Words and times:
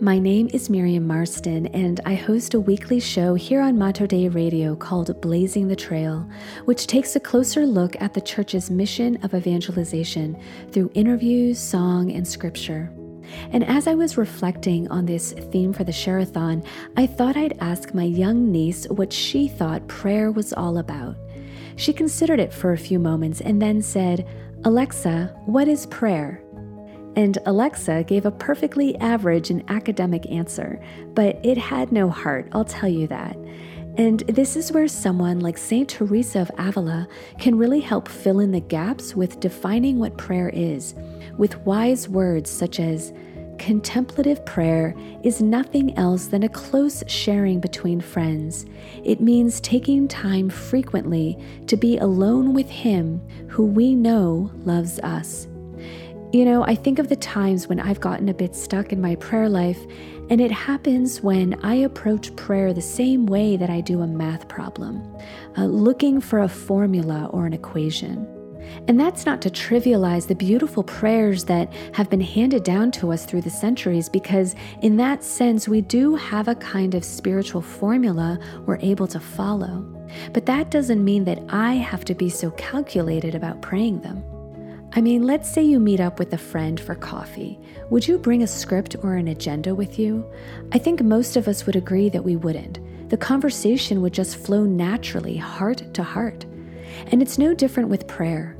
My 0.00 0.20
name 0.20 0.48
is 0.52 0.70
Miriam 0.70 1.06
Marston, 1.06 1.66
and 1.66 2.00
I 2.06 2.14
host 2.14 2.54
a 2.54 2.60
weekly 2.60 3.00
show 3.00 3.34
here 3.34 3.60
on 3.60 3.76
Mater 3.76 4.06
Dei 4.06 4.28
Radio 4.28 4.76
called 4.76 5.20
Blazing 5.20 5.66
the 5.66 5.74
Trail, 5.74 6.30
which 6.64 6.86
takes 6.86 7.16
a 7.16 7.20
closer 7.20 7.66
look 7.66 8.00
at 8.00 8.14
the 8.14 8.20
church's 8.20 8.70
mission 8.70 9.18
of 9.24 9.34
evangelization 9.34 10.40
through 10.70 10.92
interviews, 10.94 11.58
song, 11.58 12.12
and 12.12 12.26
scripture. 12.26 12.92
And 13.50 13.64
as 13.64 13.88
I 13.88 13.94
was 13.94 14.16
reflecting 14.16 14.86
on 14.88 15.06
this 15.06 15.32
theme 15.32 15.72
for 15.72 15.82
the 15.82 15.92
Share-a-thon, 15.92 16.62
I 16.96 17.06
thought 17.08 17.36
I'd 17.36 17.58
ask 17.60 17.92
my 17.92 18.04
young 18.04 18.52
niece 18.52 18.86
what 18.86 19.12
she 19.12 19.48
thought 19.48 19.88
prayer 19.88 20.30
was 20.30 20.52
all 20.52 20.78
about. 20.78 21.16
She 21.74 21.92
considered 21.92 22.38
it 22.38 22.54
for 22.54 22.72
a 22.72 22.78
few 22.78 23.00
moments 23.00 23.40
and 23.40 23.60
then 23.60 23.82
said, 23.82 24.26
Alexa, 24.64 25.34
what 25.46 25.68
is 25.68 25.86
prayer? 25.86 26.42
And 27.16 27.38
Alexa 27.46 28.04
gave 28.04 28.26
a 28.26 28.30
perfectly 28.30 28.96
average 28.98 29.50
and 29.50 29.64
academic 29.68 30.30
answer, 30.30 30.80
but 31.14 31.44
it 31.44 31.56
had 31.56 31.90
no 31.90 32.10
heart, 32.10 32.48
I'll 32.52 32.64
tell 32.64 32.88
you 32.88 33.06
that. 33.08 33.36
And 33.96 34.20
this 34.20 34.56
is 34.56 34.72
where 34.72 34.86
someone 34.88 35.40
like 35.40 35.56
St. 35.56 35.88
Teresa 35.88 36.42
of 36.42 36.50
Avila 36.58 37.08
can 37.38 37.56
really 37.56 37.80
help 37.80 38.08
fill 38.08 38.40
in 38.40 38.52
the 38.52 38.60
gaps 38.60 39.16
with 39.16 39.40
defining 39.40 39.98
what 39.98 40.18
prayer 40.18 40.50
is, 40.50 40.94
with 41.38 41.56
wise 41.60 42.06
words 42.06 42.50
such 42.50 42.78
as, 42.78 43.12
Contemplative 43.58 44.44
prayer 44.44 44.94
is 45.22 45.40
nothing 45.40 45.96
else 45.96 46.26
than 46.26 46.42
a 46.42 46.48
close 46.50 47.02
sharing 47.06 47.58
between 47.58 48.02
friends. 48.02 48.66
It 49.02 49.22
means 49.22 49.62
taking 49.62 50.08
time 50.08 50.50
frequently 50.50 51.38
to 51.66 51.78
be 51.78 51.96
alone 51.96 52.52
with 52.52 52.68
Him 52.68 53.26
who 53.48 53.64
we 53.64 53.94
know 53.94 54.50
loves 54.64 54.98
us. 54.98 55.48
You 56.32 56.44
know, 56.44 56.64
I 56.64 56.74
think 56.74 56.98
of 56.98 57.08
the 57.08 57.16
times 57.16 57.68
when 57.68 57.78
I've 57.78 58.00
gotten 58.00 58.28
a 58.28 58.34
bit 58.34 58.54
stuck 58.54 58.92
in 58.92 59.00
my 59.00 59.14
prayer 59.14 59.48
life, 59.48 59.80
and 60.28 60.40
it 60.40 60.50
happens 60.50 61.22
when 61.22 61.54
I 61.64 61.76
approach 61.76 62.34
prayer 62.34 62.74
the 62.74 62.82
same 62.82 63.26
way 63.26 63.56
that 63.56 63.70
I 63.70 63.80
do 63.80 64.02
a 64.02 64.06
math 64.08 64.48
problem, 64.48 65.16
uh, 65.56 65.66
looking 65.66 66.20
for 66.20 66.40
a 66.40 66.48
formula 66.48 67.30
or 67.32 67.46
an 67.46 67.52
equation. 67.52 68.26
And 68.88 68.98
that's 68.98 69.24
not 69.24 69.40
to 69.42 69.50
trivialize 69.50 70.26
the 70.26 70.34
beautiful 70.34 70.82
prayers 70.82 71.44
that 71.44 71.72
have 71.92 72.10
been 72.10 72.20
handed 72.20 72.64
down 72.64 72.90
to 72.92 73.12
us 73.12 73.24
through 73.24 73.42
the 73.42 73.50
centuries, 73.50 74.08
because 74.08 74.56
in 74.82 74.96
that 74.96 75.22
sense, 75.22 75.68
we 75.68 75.80
do 75.80 76.16
have 76.16 76.48
a 76.48 76.56
kind 76.56 76.96
of 76.96 77.04
spiritual 77.04 77.62
formula 77.62 78.38
we're 78.66 78.80
able 78.80 79.06
to 79.06 79.20
follow. 79.20 79.86
But 80.32 80.46
that 80.46 80.72
doesn't 80.72 81.04
mean 81.04 81.24
that 81.24 81.40
I 81.48 81.74
have 81.74 82.04
to 82.06 82.14
be 82.14 82.28
so 82.28 82.50
calculated 82.50 83.36
about 83.36 83.62
praying 83.62 84.00
them. 84.00 84.24
I 84.92 85.00
mean, 85.00 85.24
let's 85.24 85.50
say 85.50 85.62
you 85.62 85.78
meet 85.78 86.00
up 86.00 86.18
with 86.18 86.32
a 86.32 86.38
friend 86.38 86.80
for 86.80 86.94
coffee. 86.94 87.58
Would 87.90 88.08
you 88.08 88.18
bring 88.18 88.42
a 88.42 88.46
script 88.46 88.96
or 89.02 89.16
an 89.16 89.28
agenda 89.28 89.74
with 89.74 89.98
you? 89.98 90.24
I 90.72 90.78
think 90.78 91.02
most 91.02 91.36
of 91.36 91.48
us 91.48 91.66
would 91.66 91.76
agree 91.76 92.08
that 92.08 92.24
we 92.24 92.36
wouldn't. 92.36 92.78
The 93.10 93.16
conversation 93.16 94.00
would 94.02 94.14
just 94.14 94.36
flow 94.36 94.64
naturally, 94.64 95.36
heart 95.36 95.94
to 95.94 96.02
heart. 96.02 96.44
And 97.12 97.20
it's 97.20 97.38
no 97.38 97.54
different 97.54 97.88
with 97.88 98.06
prayer. 98.06 98.56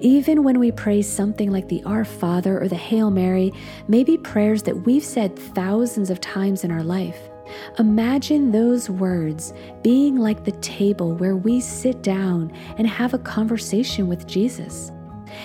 Even 0.00 0.44
when 0.44 0.60
we 0.60 0.70
pray 0.70 1.02
something 1.02 1.50
like 1.50 1.68
the 1.68 1.82
Our 1.84 2.04
Father 2.04 2.60
or 2.60 2.68
the 2.68 2.76
Hail 2.76 3.10
Mary, 3.10 3.52
maybe 3.88 4.16
prayers 4.16 4.62
that 4.62 4.86
we've 4.86 5.04
said 5.04 5.38
thousands 5.38 6.08
of 6.10 6.20
times 6.20 6.64
in 6.64 6.70
our 6.70 6.84
life. 6.84 7.18
Imagine 7.78 8.52
those 8.52 8.88
words 8.88 9.52
being 9.82 10.16
like 10.16 10.44
the 10.44 10.52
table 10.52 11.14
where 11.16 11.36
we 11.36 11.60
sit 11.60 12.02
down 12.02 12.52
and 12.78 12.86
have 12.86 13.12
a 13.12 13.18
conversation 13.18 14.06
with 14.06 14.26
Jesus. 14.26 14.92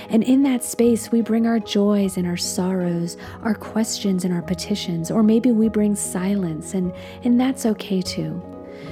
And 0.10 0.24
in 0.24 0.44
that 0.44 0.64
space, 0.64 1.12
we 1.12 1.22
bring 1.22 1.46
our 1.46 1.60
joys 1.60 2.18
and 2.18 2.28
our 2.28 2.38
sorrows, 2.38 3.18
our 3.44 3.56
questions 3.56 4.26
and 4.26 4.34
our 4.34 4.42
petitions, 4.42 5.12
or 5.12 5.24
maybe 5.24 5.52
we 5.52 5.70
bring 5.70 5.96
silence, 5.96 6.74
and, 6.74 6.94
and 7.24 7.40
that's 7.40 7.66
okay 7.66 8.02
too. 8.02 8.42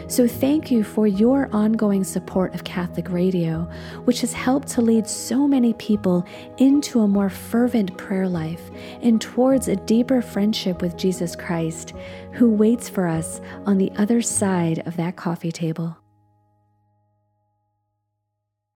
So, 0.08 0.28
thank 0.28 0.70
you 0.70 0.84
for 0.84 1.08
your 1.08 1.50
ongoing 1.54 2.04
support 2.04 2.54
of 2.54 2.64
Catholic 2.64 3.10
Radio, 3.10 3.70
which 4.04 4.22
has 4.22 4.34
helped 4.34 4.68
to 4.70 4.82
lead 4.82 5.08
so 5.08 5.48
many 5.48 5.74
people 5.74 6.26
into 6.58 7.02
a 7.02 7.08
more 7.08 7.30
fervent 7.30 7.98
prayer 7.98 8.28
life 8.28 8.70
and 9.02 9.22
towards 9.22 9.68
a 9.68 9.76
deeper 9.76 10.22
friendship 10.22 10.82
with 10.82 10.98
Jesus 10.98 11.36
Christ, 11.36 11.94
who 12.34 12.50
waits 12.50 12.90
for 12.90 13.08
us 13.08 13.40
on 13.66 13.78
the 13.78 13.92
other 13.98 14.22
side 14.22 14.86
of 14.86 14.98
that 14.98 15.16
coffee 15.16 15.52
table. 15.52 15.98